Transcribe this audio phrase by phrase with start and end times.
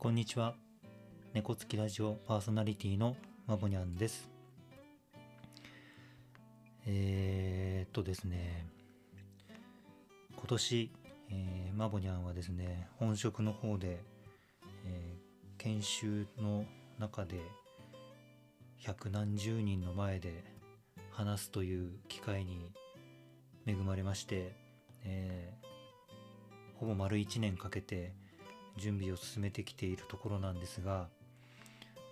[0.00, 0.54] こんにちは。
[1.34, 3.16] 猫つきラジオパーソナリティの
[3.48, 4.30] まぼにゃんです。
[6.86, 8.68] えー、っとですね、
[10.36, 10.92] 今年、
[11.30, 13.98] えー、まぼにゃんはですね、本職の方で、
[14.86, 16.64] えー研修の
[17.00, 17.40] 中で
[18.76, 20.44] 百何十人の前で
[21.10, 22.70] 話すという機会に
[23.66, 24.54] 恵まれまして、
[25.02, 25.68] えー
[26.78, 28.12] ほぼ丸1年かけて
[28.78, 31.08] 準備を進めてきているところなんですが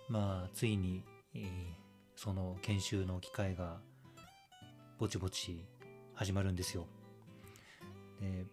[0.07, 1.03] まあついに、
[1.33, 3.77] えーその研修の機会が
[4.97, 5.63] ぼちぼち
[6.15, 6.87] 始まるんですよ。
[8.19, 8.43] で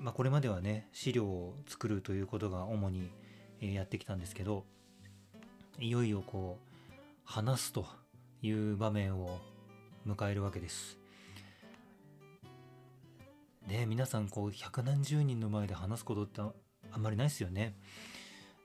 [0.00, 3.12] まあこれまではね資料を作るということが主に
[3.60, 4.66] やってきたんですけど
[5.78, 7.86] いよいよこう話すと
[8.42, 9.38] いう場面を
[10.04, 10.98] 迎えるわけです。
[13.68, 16.40] ね皆さんこう百何十人の前で話すことって
[16.92, 17.74] あんまりないですよね。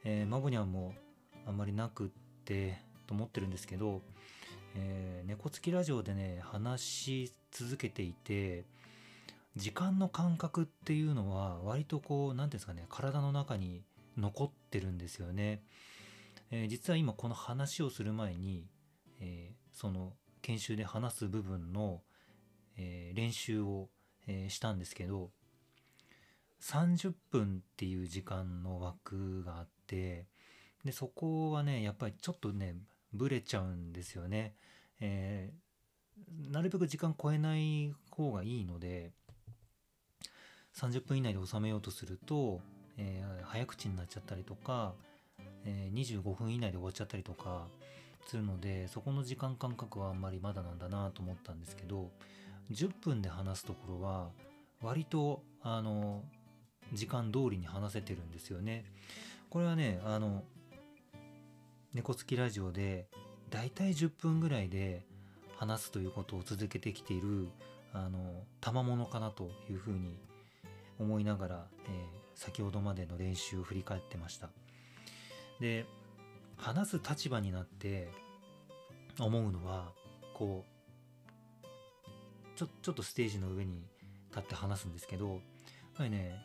[0.03, 0.93] えー、マボニャンも
[1.45, 2.09] あんまりなくっ
[2.45, 4.01] てと思ってるんですけど、
[4.75, 8.65] えー猫つきラジオでね話し続けていて
[9.55, 13.83] 時間の感覚っていうのは割とこう何ていうんですかね体の中に
[14.17, 15.61] 残ってるんですよね。
[16.49, 18.67] えー実は今この話をする前に、
[19.19, 22.01] えーその研修で話す部分の、
[22.77, 23.89] えー練習を、
[24.27, 25.31] えーしたんですけど
[26.61, 30.27] 30分っていう時間の枠があって
[30.85, 32.75] でそこはねやっぱりちょっとね
[33.13, 34.55] ブレちゃうんですよね。
[34.99, 35.71] えー
[36.51, 39.11] なるべく時間超えない方がいいので
[40.75, 42.61] 30分以内で収めようとすると、
[42.97, 44.93] えー早口になっちゃったりとか、
[45.65, 47.67] えー25分以内で終わっちゃったりとか
[48.27, 52.11] するのでそこの時間感覚はあんまりまだなんだなと思ったんですけど
[52.71, 54.29] 10分で話すところは
[54.81, 56.23] 割とあの
[56.93, 58.85] 時間通りに話せてるんですよね。
[59.49, 60.43] これはねあの
[61.93, 63.07] 猫つきラジオで
[63.49, 65.05] だいたい10分ぐらいで
[65.57, 67.49] 話すということを続けてきている
[67.93, 70.17] あの賜物かなというふうに
[70.99, 74.49] 思いながら、えー先ほどまでの練習を振り返ってました
[75.59, 75.85] で
[76.57, 78.09] 話す立場になって
[79.19, 79.91] 思うのは
[80.33, 80.65] こ
[81.63, 81.67] う
[82.57, 83.83] ちょちょっとステージの上に
[84.29, 85.39] 立って話すんですけどやっ
[85.97, 86.35] ぱりね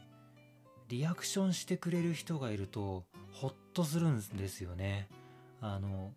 [0.88, 5.08] リアクションしてくれる人がいるとホッとするんですよね。
[5.60, 6.12] あの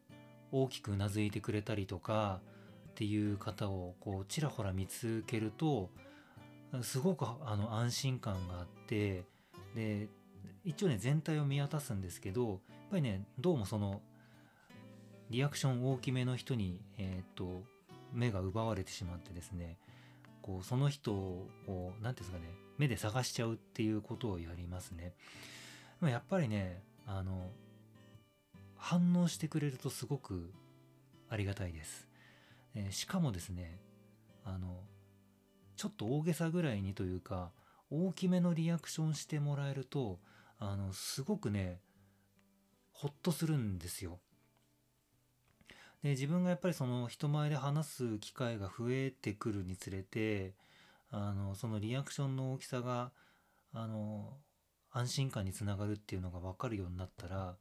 [0.51, 2.41] 大きくうなずいてくれたりとか
[2.89, 5.89] っていう方をこうちらほら見つけると
[6.81, 9.23] すごくあの安心感があって
[9.75, 10.07] で
[10.63, 12.59] 一応ね全体を見渡すんですけどやっ
[12.91, 14.01] ぱりねどうもその
[15.29, 17.63] リアクション大きめの人に、えーっと
[18.13, 19.77] 目が奪われてしまってですね
[20.41, 21.47] こうその人を
[22.01, 25.13] 何ていうんですかね目で探しちゃうっていうことをやりますね。
[25.99, 27.51] まやっぱりねあの
[28.75, 30.51] 反応してくれるとすごく
[31.29, 32.07] ありがたいです。
[32.73, 33.79] えしかもですね
[34.45, 34.81] あの
[35.75, 37.51] ちょっと大げさぐらいにというか
[37.91, 40.19] 大きめのリアクションしてもらえると
[40.57, 41.79] あのすごくね
[42.93, 44.19] ほっとするんですよ。
[46.01, 50.53] で自分がやっぱりその人前で話す機会が増えてくるにつれて
[51.11, 53.11] あのそのリアクションの大きさが
[53.73, 54.33] あの
[54.91, 57.55] 安心感につながるっていうのが分かるようになったら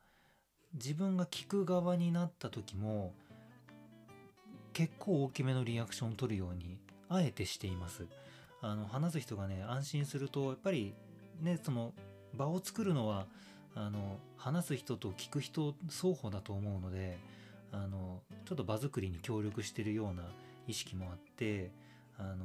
[0.75, 3.15] 自分が聞く側になった時も
[4.73, 6.79] 結構大きめのリアクションを取るように
[7.09, 8.07] あえてしています。
[8.61, 10.93] あの話す人がね安心するとやっぱり
[11.41, 11.93] ねその
[12.35, 13.27] 場を作るのは
[13.75, 17.19] あの話す人と聞く人双方だと思うので
[17.71, 20.25] あのちょっと場作りに協力してるような
[20.67, 21.71] 意識もあって
[22.19, 22.37] あの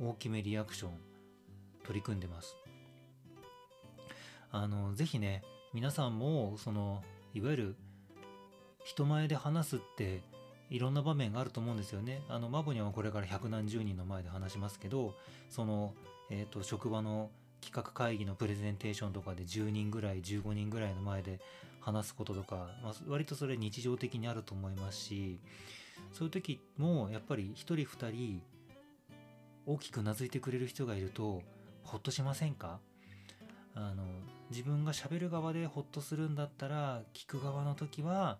[0.00, 0.90] 大きめリアクション
[1.84, 2.56] 取り組んでます。
[4.50, 5.42] あのぜひね
[5.72, 7.02] 皆さんもその
[7.34, 7.76] いわゆる
[8.84, 10.22] 人前で話すって
[10.70, 12.22] いろんな場面があると思うんですよね。
[12.28, 15.14] あのマボニャはこれから百何十人の前で話しますけど
[15.50, 15.94] その、
[16.30, 17.30] えー、と職場の
[17.60, 21.40] 企画会議のプレゼンテーションとかで10人ぐらい15人ぐらいの前で
[21.80, 25.40] 話すこととか、まあ、割とそれ日常的にあると思いますし
[26.12, 28.42] そういう時もやっぱり1人2人
[29.66, 31.42] 大きくうなずいてくれる人がいると
[31.82, 32.78] ほっとしませんか？
[33.74, 34.04] あの
[34.50, 38.38] 自分が喋る側でホッとするんだったら聞く側の時は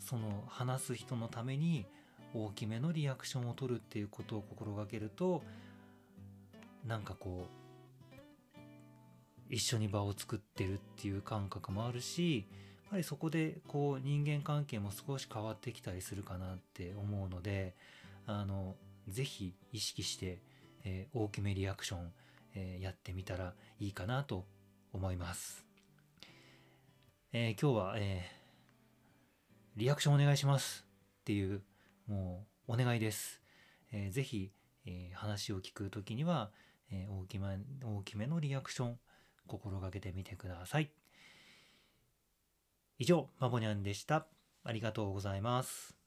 [0.00, 1.86] その話す人のために
[2.34, 5.42] 大きめのリアクションを取るっていうことを心がけると
[6.84, 7.46] なんかこ
[8.18, 12.48] う一緒に場を作ってるっていう感覚もあるし
[12.84, 17.74] やっぱりそこでこう人間関係も少し変わってきたりするかなって思うので
[18.26, 18.74] あの
[19.08, 20.40] ぜひ意識して、
[20.84, 22.12] えー大きめリアクション、
[22.54, 24.46] えーやってみたらいいかなと
[24.92, 25.66] 思います。
[27.32, 30.86] えー、今日は、えー、リアクションお願いします
[31.20, 31.62] っていう
[32.06, 33.42] もうお願いです。
[33.92, 34.52] えー、ぜひ、
[34.86, 36.50] えー、話を聞くときには、
[36.90, 38.98] えー、大きめ大きめのリアクション
[39.46, 40.90] 心がけてみてください。
[42.98, 44.26] 以上、マボニャンでした。
[44.64, 46.05] ありがとうございます。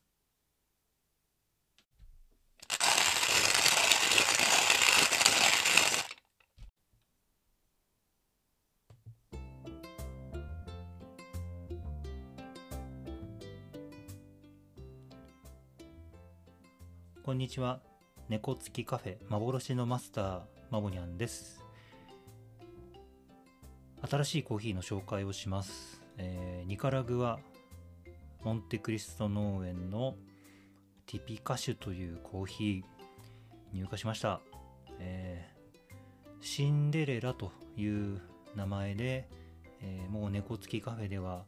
[17.29, 17.79] こんにちは。
[18.27, 20.41] 猫付きカフェ幻のマスター、
[20.71, 21.63] マボニャンです。
[24.09, 26.01] 新しいコーヒーの紹介をします。
[26.17, 27.37] えー、ニカラグア、
[28.43, 30.15] モンテクリスト農園の
[31.05, 34.41] ティピカシュというコーヒー入荷しました。
[34.97, 38.19] えー、シンデレラという
[38.55, 39.29] 名前で、
[39.81, 41.45] えー、もう猫付きカフェでは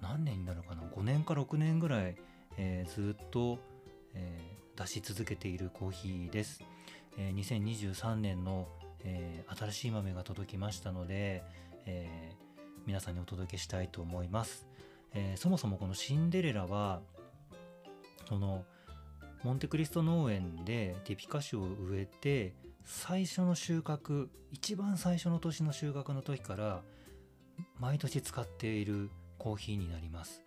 [0.00, 2.16] 何年になるかな？5年か6年ぐらい、
[2.56, 3.58] えー、ずっと、
[4.14, 6.62] え出し続けているコーヒーです。
[7.16, 8.68] えー、2023年の、
[9.04, 11.42] えー、新しい豆が届きましたので、
[11.86, 12.34] えー、
[12.86, 14.66] 皆さんにお届けしたいと思います。
[15.14, 17.00] えそもそもこのシンデレラは、
[18.28, 18.64] その、
[19.44, 22.54] モンテクリスト農園でティピカ種を植えて、
[22.84, 26.82] 最初の収穫、一番最初の年の収穫の時から、
[27.78, 30.43] 毎年使っているコーヒーになります。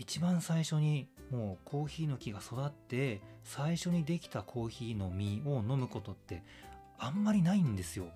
[0.00, 6.42] 一番最初にもうコーヒーの木が育って最初にできたコーヒーの実を飲むことって
[6.98, 8.06] あんまりないんですよ。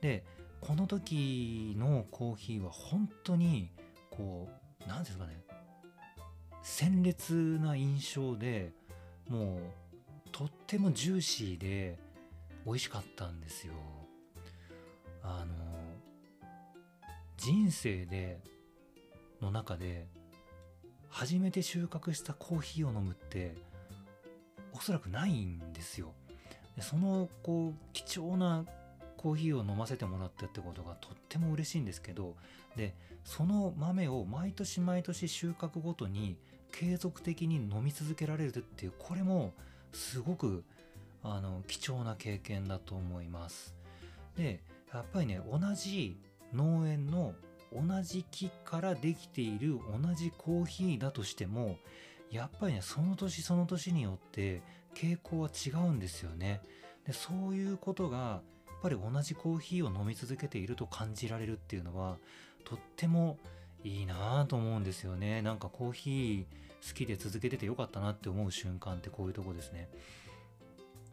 [0.00, 0.24] で
[0.62, 3.70] この時のコーヒーは本当に
[4.10, 4.48] こ
[4.82, 5.44] う何ですかね
[6.62, 8.72] 鮮烈な印象で
[9.28, 9.60] もう
[10.32, 11.98] とってもジューシーで
[12.64, 13.74] 美味しかったんですよ。
[15.22, 15.54] あの
[17.36, 18.40] 人生で
[19.42, 20.06] の中で
[21.16, 23.54] 初めて収穫したコーヒーを飲むって
[24.74, 26.12] おそらくないんですよ。
[26.76, 28.66] でそのこう貴重な
[29.16, 32.36] コーヒーを飲ませてもらったってことがとっても嬉しいんですけど
[32.76, 36.36] でその豆を毎年毎年収穫ごとに
[36.70, 39.54] 継続的に飲み続けられるっていうこれも
[39.94, 40.64] すごく
[41.22, 43.74] あの貴重な経験だと思います。
[44.36, 44.60] で
[44.92, 46.20] やっぱりね同じ
[46.52, 47.32] 農園の
[47.72, 51.78] 同じ木からできている同じコーヒーだとしても
[52.30, 54.62] やっぱりねその年その年によって
[54.94, 56.60] 傾向は違うんですよね。
[57.06, 58.40] でそういうことがや
[58.78, 62.18] っぱり同じコーヒーを飲み続けていると感じられるっていうのは
[62.64, 63.38] とっても
[63.84, 65.42] いいなぁと思うんですよね。
[65.42, 66.44] なんかコーヒー
[66.88, 69.88] 好きで続けててよかったなって思う瞬間ってこういうとこですね。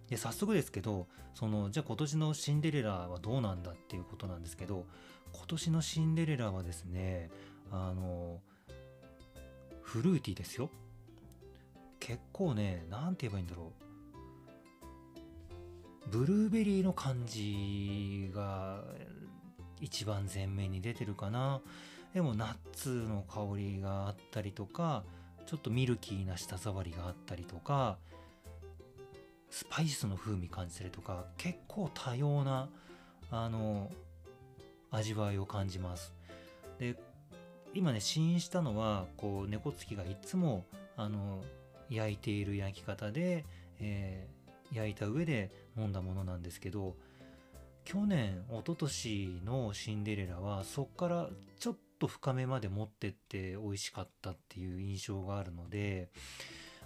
[0.10, 4.86] で早速ですけどそのじゃあ今年のシンデレラはどうなんだっていうことなんですけど
[5.32, 7.30] 今年のシンデレラはですね
[7.72, 8.40] あの
[9.82, 10.70] フルーティーですよ。
[12.00, 13.84] 結構ね何て言えばいいんだろう。
[16.10, 18.84] ブルーベリーの感じが
[19.80, 21.62] 一番前面に出てるかな。
[22.14, 25.04] でもナッツの香りがあったりとか
[25.48, 27.98] ちょっとミルキーな舌触りがあったりとか
[29.64, 32.68] スパイスの風味感じたりとか結構多様な
[33.32, 33.90] あの
[34.92, 36.14] 味わいを感じます。
[36.80, 36.96] で
[37.74, 40.66] 今ね試飲したのはこう猫つきがいつも
[40.98, 41.42] あの
[41.90, 43.46] 焼いている焼き方で、
[43.80, 46.96] えー、焼いた上で飲んだものなんですけど
[47.86, 56.10] 去年一昨年のシンデレラはそっからちょっと深めまで持ってって美味しかったっていう印象があるので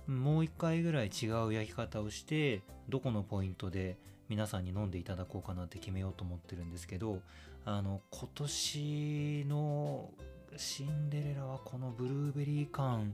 [0.07, 3.97] もう一回ぐらい違う焼き方をしてどこのポイントで
[4.29, 7.21] 皆さんに飲んでいただこうかなって決めようと思ってるんですけど
[7.65, 10.09] あの今年の
[10.55, 13.13] シンデレラはこのブルーベリー感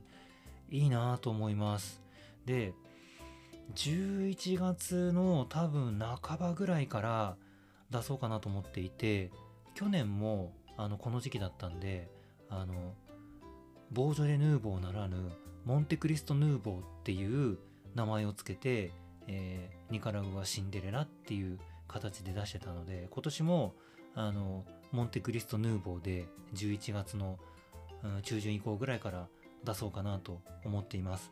[0.69, 2.01] いいなと思います。
[2.45, 2.73] で
[3.75, 7.35] 11月の多分半ばぐらいから
[7.89, 9.31] 出そうかなと思っていて
[9.73, 12.09] 去年もあのこの時期だったんで
[12.49, 12.93] あの
[13.91, 15.31] ボージョレ・ヌーボーならぬ
[15.65, 17.57] モンテクリスト・ヌーボーっていう
[17.95, 18.91] 名前をつけて
[19.27, 23.75] えー、ニカラグア・シンデレラっていう形で出してたので今年も
[24.15, 27.39] あのモンテクリスト・ヌーボーで11月の、
[28.03, 29.27] うん、中旬以降ぐらいから
[29.63, 31.31] 出そうかなと思っています、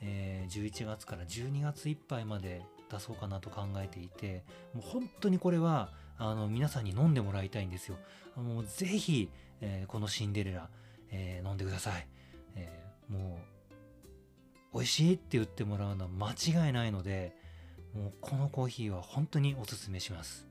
[0.00, 4.44] えー、11月から12月いっぱいまで出そうかなと考えていて
[4.74, 7.96] もう本当にこれはあの皆さんに飲んでもらいたいんですよ。
[8.36, 9.30] もうぜひ、
[9.60, 10.68] えー、このシンデレラ、
[11.10, 12.06] えー、飲んでください、
[12.54, 12.81] え、
[13.12, 13.38] も
[14.72, 16.32] う美味しいって言ってもらうのは間
[16.66, 17.36] 違いないので
[17.94, 20.46] もうこのコーヒーは本当におすすめします。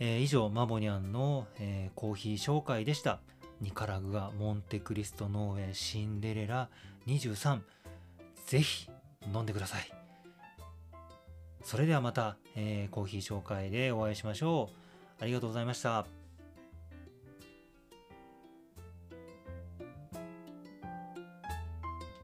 [0.00, 3.20] えー以上マボニャンの、えーコーヒー紹介でした。
[3.60, 6.68] ニカラグアモンテクリスト農園シンデレラ
[7.08, 7.60] 23
[8.46, 8.88] ぜひ
[9.34, 9.90] 飲んでください。
[11.62, 14.70] それではまた、えーコーヒー紹介でお会いしましょ
[15.20, 15.22] う。
[15.22, 16.17] ありがとうございました。